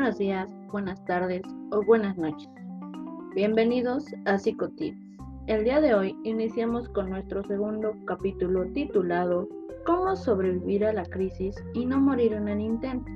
[0.00, 2.48] buenos días, buenas tardes o buenas noches.
[3.34, 4.96] Bienvenidos a Psicotips.
[5.46, 9.46] El día de hoy iniciamos con nuestro segundo capítulo titulado
[9.84, 13.12] Cómo sobrevivir a la crisis y no morir en el intento.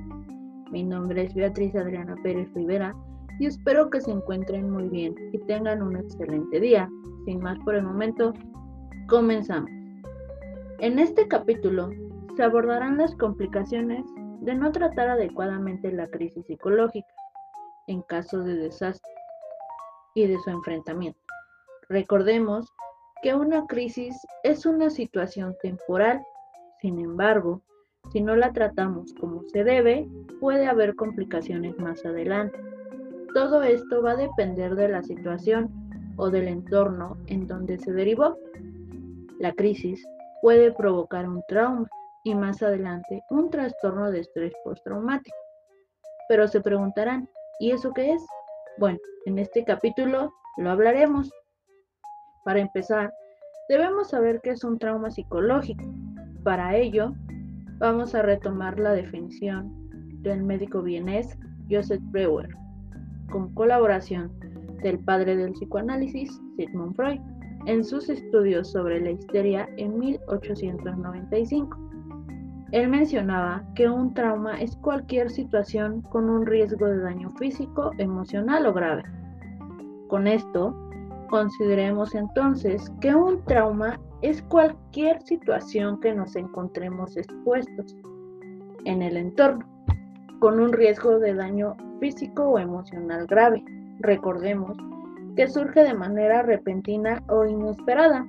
[0.69, 2.95] Mi nombre es Beatriz Adriana Pérez Rivera
[3.39, 6.87] y espero que se encuentren muy bien y tengan un excelente día.
[7.25, 8.31] Sin más por el momento,
[9.09, 9.71] comenzamos.
[10.81, 11.89] En este capítulo
[12.37, 14.05] se abordarán las complicaciones
[14.45, 17.07] de no tratar adecuadamente la crisis psicológica
[17.87, 19.11] en caso de desastre
[20.13, 21.19] y de su enfrentamiento.
[21.89, 22.71] Recordemos
[23.23, 26.23] que una crisis es una situación temporal,
[26.79, 27.61] sin embargo,
[28.11, 30.07] si no la tratamos como se debe,
[30.39, 32.59] puede haber complicaciones más adelante.
[33.33, 35.71] Todo esto va a depender de la situación
[36.17, 38.37] o del entorno en donde se derivó.
[39.39, 40.05] La crisis
[40.41, 41.89] puede provocar un trauma,
[42.25, 45.37] y más adelante un trastorno de estrés postraumático.
[46.27, 48.25] Pero se preguntarán, ¿y eso qué es?
[48.79, 51.31] Bueno, en este capítulo lo hablaremos.
[52.43, 53.13] Para empezar,
[53.69, 55.85] debemos saber qué es un trauma psicológico.
[56.43, 57.13] Para ello,
[57.77, 59.71] vamos a retomar la definición
[60.23, 61.37] del médico vienés
[61.69, 62.49] Joseph Breuer,
[63.31, 64.31] con colaboración
[64.81, 67.19] del padre del psicoanálisis Sigmund Freud,
[67.67, 71.84] en sus estudios sobre la histeria en 1895.
[72.71, 78.65] Él mencionaba que un trauma es cualquier situación con un riesgo de daño físico, emocional
[78.65, 79.03] o grave.
[80.07, 80.75] Con esto,
[81.29, 87.95] consideremos entonces que un trauma es cualquier situación que nos encontremos expuestos
[88.85, 89.65] en el entorno,
[90.39, 93.63] con un riesgo de daño físico o emocional grave.
[93.99, 94.77] Recordemos
[95.35, 98.27] que surge de manera repentina o inesperada,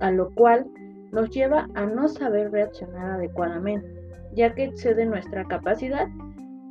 [0.00, 0.66] a lo cual
[1.14, 3.88] nos lleva a no saber reaccionar adecuadamente,
[4.34, 6.08] ya que excede nuestra capacidad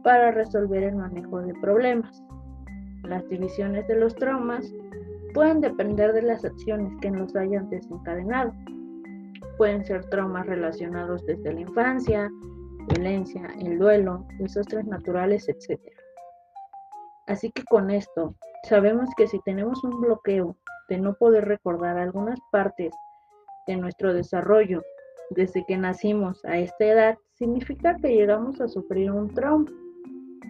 [0.03, 2.21] para resolver el manejo de problemas.
[3.03, 4.69] Las divisiones de los traumas
[5.33, 8.51] pueden depender de las acciones que nos hayan desencadenado.
[9.57, 12.29] Pueden ser traumas relacionados desde la infancia,
[12.89, 15.79] violencia, el duelo, desastres naturales, etc.
[17.27, 18.35] Así que con esto
[18.67, 20.57] sabemos que si tenemos un bloqueo
[20.89, 22.93] de no poder recordar algunas partes
[23.67, 24.81] de nuestro desarrollo
[25.29, 29.69] desde que nacimos a esta edad significa que llegamos a sufrir un trauma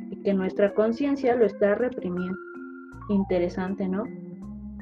[0.10, 2.38] y que nuestra conciencia lo está reprimiendo.
[3.10, 4.04] Interesante, ¿no?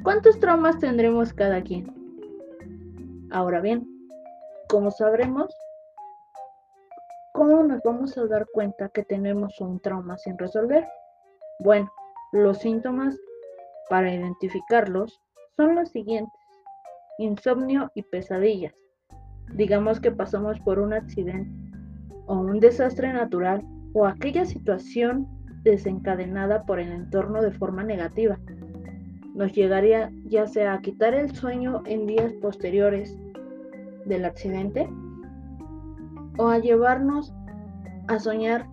[0.03, 1.93] ¿Cuántos traumas tendremos cada quien?
[3.31, 3.87] Ahora bien,
[4.67, 5.55] como sabremos,
[7.33, 10.87] ¿cómo nos vamos a dar cuenta que tenemos un trauma sin resolver?
[11.59, 11.89] Bueno,
[12.31, 13.17] los síntomas
[13.89, 15.21] para identificarlos
[15.55, 16.40] son los siguientes
[17.21, 18.73] insomnio y pesadillas.
[19.53, 21.51] Digamos que pasamos por un accidente
[22.27, 25.27] o un desastre natural o aquella situación
[25.63, 28.37] desencadenada por el entorno de forma negativa.
[29.35, 33.17] Nos llegaría ya sea a quitar el sueño en días posteriores
[34.05, 34.89] del accidente
[36.37, 37.33] o a llevarnos
[38.07, 38.67] a soñar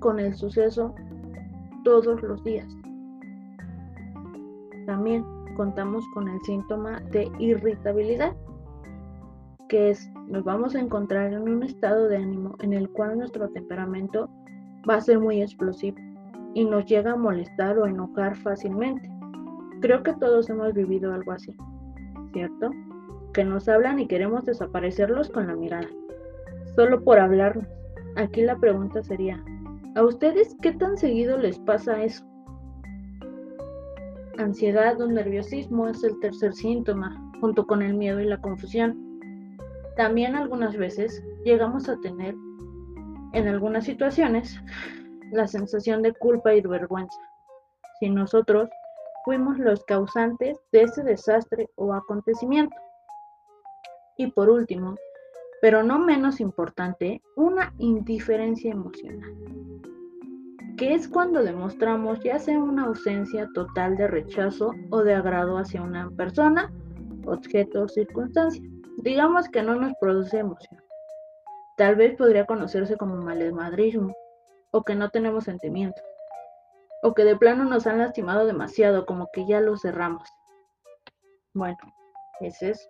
[0.00, 0.94] con el suceso
[1.84, 2.66] todos los días.
[4.86, 5.24] También
[5.60, 8.34] contamos con el síntoma de irritabilidad,
[9.68, 13.46] que es nos vamos a encontrar en un estado de ánimo en el cual nuestro
[13.50, 14.30] temperamento
[14.88, 15.98] va a ser muy explosivo
[16.54, 19.06] y nos llega a molestar o enojar fácilmente.
[19.82, 21.54] Creo que todos hemos vivido algo así,
[22.32, 22.70] ¿cierto?
[23.34, 25.88] Que nos hablan y queremos desaparecerlos con la mirada,
[26.74, 27.68] solo por hablarnos.
[28.16, 29.44] Aquí la pregunta sería,
[29.94, 32.29] ¿a ustedes qué tan seguido les pasa eso?
[34.40, 39.20] Ansiedad o nerviosismo es el tercer síntoma, junto con el miedo y la confusión.
[39.96, 42.34] También algunas veces llegamos a tener,
[43.34, 44.58] en algunas situaciones,
[45.30, 47.20] la sensación de culpa y de vergüenza.
[47.98, 48.70] Si nosotros
[49.26, 52.74] fuimos los causantes de ese desastre o acontecimiento.
[54.16, 54.96] Y por último,
[55.60, 59.69] pero no menos importante, una indiferencia emocional
[60.80, 65.82] que es cuando demostramos ya sea una ausencia total de rechazo o de agrado hacia
[65.82, 66.72] una persona,
[67.26, 68.62] objeto o circunstancia.
[68.96, 70.82] Digamos que no nos produce emoción.
[71.76, 74.16] Tal vez podría conocerse como malesmadrismo,
[74.70, 76.00] o que no tenemos sentimiento,
[77.02, 80.30] o que de plano nos han lastimado demasiado, como que ya lo cerramos.
[81.52, 81.76] Bueno,
[82.40, 82.88] es eso.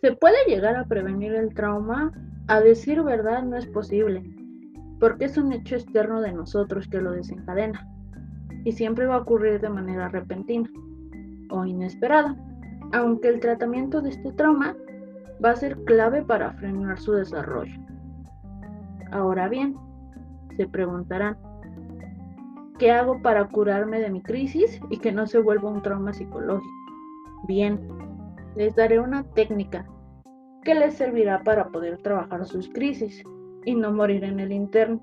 [0.00, 2.12] ¿Se puede llegar a prevenir el trauma?
[2.46, 4.35] A decir verdad no es posible
[5.00, 7.86] porque es un hecho externo de nosotros que lo desencadena
[8.64, 10.68] y siempre va a ocurrir de manera repentina
[11.50, 12.36] o inesperada,
[12.92, 14.76] aunque el tratamiento de este trauma
[15.44, 17.78] va a ser clave para frenar su desarrollo.
[19.12, 19.76] Ahora bien,
[20.56, 21.36] se preguntarán,
[22.78, 26.70] ¿Qué hago para curarme de mi crisis y que no se vuelva un trauma psicológico?
[27.48, 27.80] Bien,
[28.54, 29.86] les daré una técnica
[30.62, 33.24] que les servirá para poder trabajar sus crisis
[33.66, 35.00] y no morir en el interno.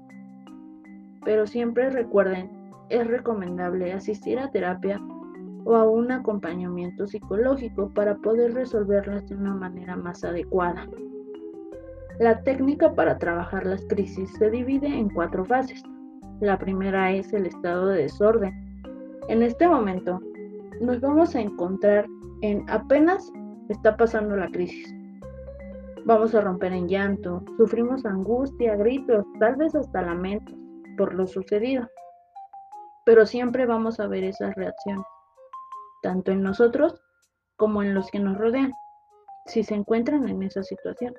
[1.24, 2.50] Pero siempre recuerden,
[2.90, 5.00] es recomendable asistir a terapia
[5.66, 10.88] o a un acompañamiento psicológico para poder resolverlas de una manera más adecuada.
[12.20, 15.84] La técnica para trabajar las crisis se divide en cuatro fases.
[16.40, 18.54] La primera es el estado de desorden.
[19.30, 20.20] En este momento
[20.82, 22.06] nos vamos a encontrar
[22.42, 23.32] en apenas
[23.70, 24.94] está pasando la crisis.
[26.06, 30.54] Vamos a romper en llanto, sufrimos angustia, gritos, tal vez hasta lamentos
[30.98, 31.88] por lo sucedido.
[33.06, 35.06] Pero siempre vamos a ver esas reacciones,
[36.02, 37.02] tanto en nosotros
[37.56, 38.74] como en los que nos rodean,
[39.46, 41.14] si se encuentran en esa situación.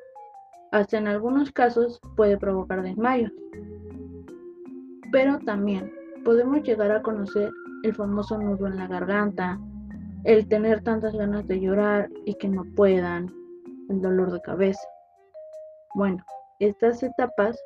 [0.70, 3.32] Hasta en algunos casos puede provocar desmayos.
[5.12, 5.90] Pero también
[6.24, 7.50] podemos llegar a conocer
[7.84, 9.58] el famoso nudo en la garganta,
[10.24, 13.32] el tener tantas ganas de llorar y que no puedan,
[13.94, 14.86] el dolor de cabeza.
[15.94, 16.24] Bueno,
[16.58, 17.58] estas etapas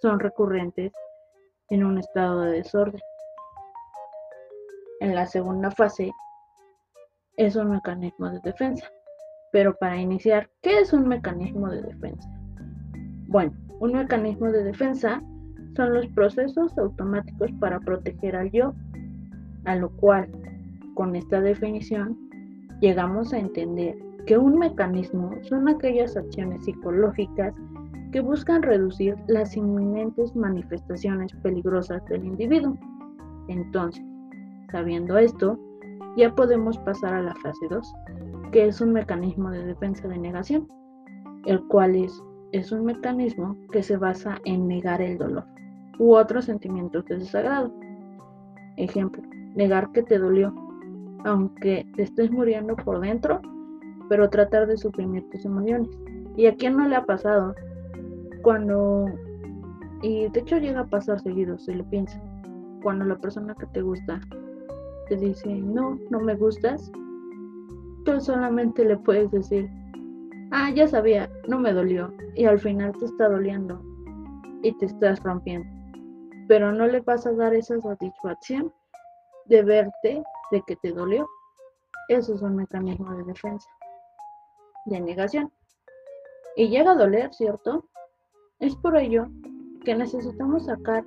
[0.00, 0.92] son recurrentes
[1.68, 3.00] en un estado de desorden.
[5.00, 6.10] En la segunda fase
[7.36, 8.86] es un mecanismo de defensa.
[9.52, 12.28] Pero para iniciar, ¿qué es un mecanismo de defensa?
[13.28, 15.22] Bueno, un mecanismo de defensa
[15.76, 18.74] son los procesos automáticos para proteger al yo,
[19.64, 20.30] a lo cual,
[20.94, 22.16] con esta definición,
[22.80, 23.96] llegamos a entender
[24.30, 27.52] que un mecanismo son aquellas acciones psicológicas
[28.12, 32.78] que buscan reducir las inminentes manifestaciones peligrosas del individuo.
[33.48, 34.04] Entonces,
[34.70, 35.58] sabiendo esto,
[36.16, 37.92] ya podemos pasar a la fase 2,
[38.52, 40.68] que es un mecanismo de defensa de negación,
[41.46, 42.22] el cual es,
[42.52, 45.44] es un mecanismo que se basa en negar el dolor
[45.98, 47.72] u otros sentimientos de desagrado.
[48.76, 49.24] Ejemplo,
[49.56, 50.54] negar que te dolió,
[51.24, 53.42] aunque te estés muriendo por dentro,
[54.10, 55.88] pero tratar de suprimir tus emociones.
[56.36, 57.54] ¿Y a quién no le ha pasado?
[58.42, 59.06] Cuando,
[60.02, 62.20] y de hecho llega a pasar seguido, si lo piensas,
[62.82, 64.20] cuando la persona que te gusta
[65.08, 66.90] te dice, no, no me gustas,
[68.04, 69.70] tú solamente le puedes decir,
[70.50, 73.80] ah, ya sabía, no me dolió, y al final te está doliendo
[74.64, 75.68] y te estás rompiendo.
[76.48, 78.72] Pero no le vas a dar esa satisfacción
[79.46, 81.28] de verte de que te dolió.
[82.08, 83.68] Eso es un mecanismo de defensa,
[84.86, 85.52] de negación.
[86.56, 87.88] Y llega a doler, ¿cierto?
[88.58, 89.26] Es por ello
[89.84, 91.04] que necesitamos sacar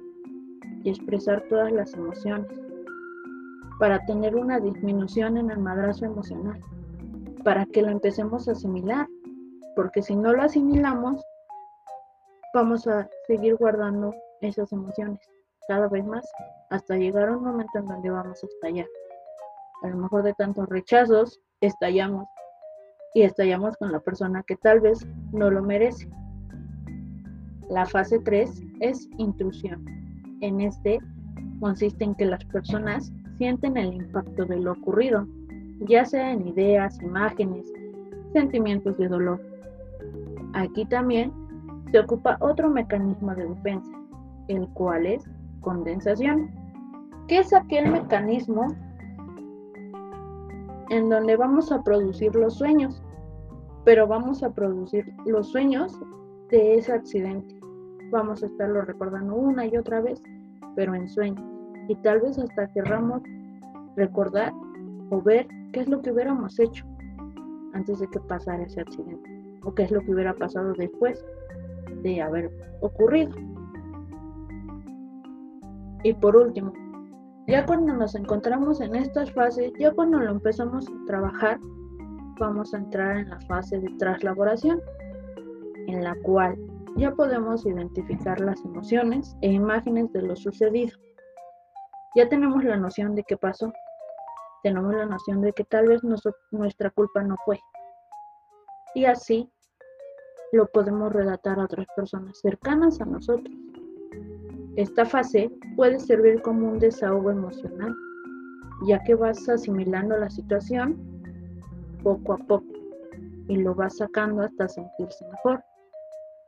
[0.83, 2.47] y expresar todas las emociones
[3.79, 6.61] para tener una disminución en el madrazo emocional,
[7.43, 9.07] para que lo empecemos a asimilar,
[9.75, 11.21] porque si no lo asimilamos,
[12.53, 15.19] vamos a seguir guardando esas emociones
[15.67, 16.29] cada vez más
[16.69, 18.87] hasta llegar a un momento en donde vamos a estallar.
[19.83, 22.27] A lo mejor de tantos rechazos, estallamos
[23.13, 26.09] y estallamos con la persona que tal vez no lo merece.
[27.69, 29.85] La fase 3 es intrusión.
[30.41, 30.99] En este
[31.59, 35.27] consiste en que las personas sienten el impacto de lo ocurrido,
[35.87, 37.71] ya sea en ideas, imágenes,
[38.33, 39.41] sentimientos de dolor.
[40.53, 41.31] Aquí también
[41.91, 43.91] se ocupa otro mecanismo de defensa,
[44.47, 45.23] el cual es
[45.61, 46.51] condensación,
[47.27, 48.67] que es aquel mecanismo
[50.89, 53.01] en donde vamos a producir los sueños,
[53.85, 55.99] pero vamos a producir los sueños
[56.49, 57.59] de ese accidente.
[58.11, 60.21] Vamos a estarlo recordando una y otra vez,
[60.75, 61.53] pero en sueños
[61.87, 63.21] y tal vez hasta querramos
[63.95, 64.53] recordar
[65.09, 66.85] o ver qué es lo que hubiéramos hecho
[67.73, 69.29] antes de que pasara ese accidente
[69.63, 71.23] o qué es lo que hubiera pasado después
[72.01, 73.31] de haber ocurrido.
[76.03, 76.73] Y por último,
[77.47, 81.59] ya cuando nos encontramos en estas fases, ya cuando lo empezamos a trabajar,
[82.39, 84.81] vamos a entrar en la fase de traslaboración,
[85.87, 86.57] en la cual
[86.95, 90.97] ya podemos identificar las emociones e imágenes de lo sucedido.
[92.15, 93.73] Ya tenemos la noción de qué pasó.
[94.61, 96.01] Tenemos la noción de que tal vez
[96.51, 97.59] nuestra culpa no fue.
[98.95, 99.51] Y así
[100.51, 103.62] lo podemos relatar a otras personas cercanas a nosotros.
[104.75, 107.95] Esta fase puede servir como un desahogo emocional,
[108.87, 110.97] ya que vas asimilando la situación
[112.01, 112.73] poco a poco
[113.47, 115.63] y lo vas sacando hasta sentirse mejor.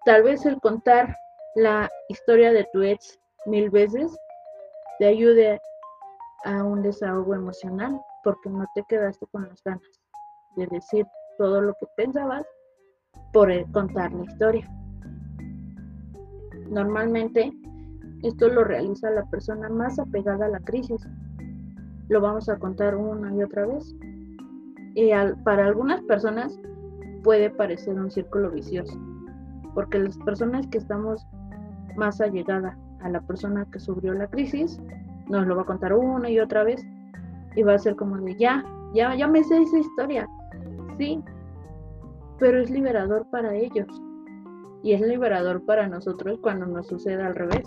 [0.06, 1.16] Tal vez el contar
[1.56, 4.18] la historia de tu ex mil veces
[4.98, 5.60] te ayude
[6.46, 10.02] a un desahogo emocional porque no te quedaste con las ganas
[10.56, 11.06] de decir
[11.38, 12.46] todo lo que pensabas
[13.34, 14.68] por contar la historia.
[16.70, 17.54] Normalmente
[18.26, 21.08] Esto lo realiza la persona más apegada a la crisis.
[22.10, 23.96] Lo vamos a contar una y otra vez.
[24.96, 25.12] Y
[25.44, 26.60] para algunas personas
[27.24, 29.00] puede parecer un círculo vicioso,
[29.76, 31.24] porque las personas que estamos
[31.98, 34.82] más allegadas a la persona que sufrió la crisis,
[35.30, 36.84] nos lo va a contar una y otra vez
[37.56, 38.66] y va a ser como de ya,
[38.96, 40.28] ya, ya me sé esa historia.
[40.98, 41.24] Sí,
[42.40, 43.88] pero es liberador para ellos
[44.82, 47.66] y es liberador para nosotros cuando nos sucede al revés.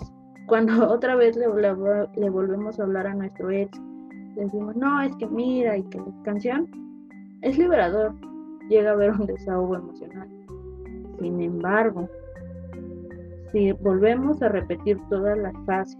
[0.49, 3.79] Cuando otra vez le, volvemos a hablar a nuestro ex,
[4.35, 6.67] le decimos, no, es que mira, y que la canción
[7.41, 8.13] es liberador,
[8.67, 10.27] llega a haber un desahogo emocional.
[11.19, 12.09] Sin embargo,
[13.51, 15.97] si volvemos a repetir todas las fases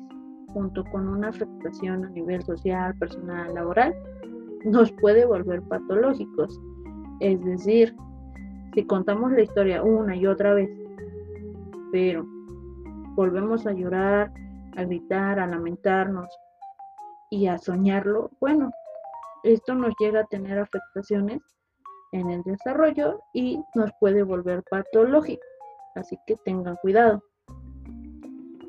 [0.53, 3.93] junto con una afectación a nivel social, personal, laboral,
[4.65, 6.59] nos puede volver patológicos.
[7.19, 7.95] Es decir,
[8.73, 10.69] si contamos la historia una y otra vez,
[11.91, 12.25] pero
[13.15, 14.31] volvemos a llorar,
[14.75, 16.29] a gritar, a lamentarnos
[17.29, 18.71] y a soñarlo, bueno,
[19.43, 21.41] esto nos llega a tener afectaciones
[22.11, 25.43] en el desarrollo y nos puede volver patológico.
[25.95, 27.21] Así que tengan cuidado.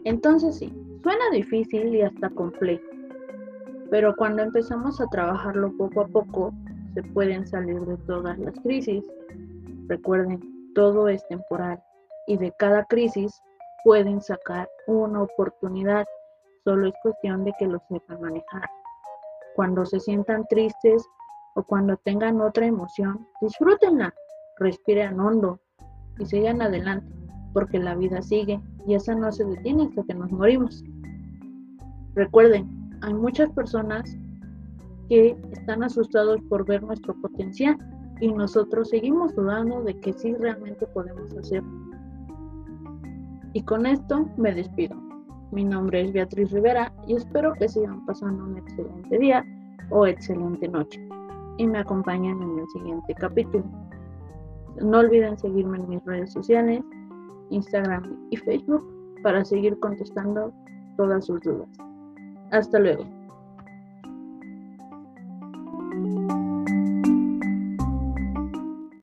[0.05, 2.85] Entonces sí, suena difícil y hasta complejo,
[3.91, 6.55] pero cuando empezamos a trabajarlo poco a poco,
[6.95, 9.05] se pueden salir de todas las crisis.
[9.89, 10.41] Recuerden,
[10.75, 11.83] todo es temporal
[12.27, 13.43] y de cada crisis
[13.85, 16.05] pueden sacar una oportunidad,
[16.65, 18.69] solo es cuestión de que lo sepan manejar.
[19.57, 21.07] Cuando se sientan tristes
[21.55, 24.15] o cuando tengan otra emoción, disfrútenla,
[24.59, 25.59] respiren hondo
[26.19, 27.13] y sigan adelante,
[27.53, 30.85] porque la vida sigue y esa no se detiene hasta que nos morimos.
[32.15, 32.69] Recuerden,
[33.03, 34.17] hay muchas personas
[35.09, 37.77] que están asustados por ver nuestro potencial
[38.21, 41.90] y nosotros seguimos dudando de que sí realmente podemos hacerlo.
[43.53, 44.97] Y con esto me despido.
[45.51, 49.45] Mi nombre es Beatriz Rivera y espero que sigan pasando un excelente día
[49.91, 51.01] o excelente noche
[51.59, 53.65] y me acompañen en el siguiente capítulo.
[54.81, 56.83] No olviden seguirme en mis redes sociales,
[57.51, 58.83] Instagram y Facebook
[59.23, 60.53] para seguir contestando
[60.97, 61.69] todas sus dudas.
[62.53, 63.20] Hasta luego.